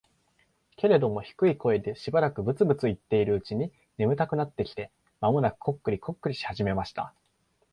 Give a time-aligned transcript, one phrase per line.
[0.77, 4.89] けれども、低い声でしばらくブツブツ言っているうちに、眠たくなってきて、
[5.19, 7.13] 間もなくコックリコックリし始めました。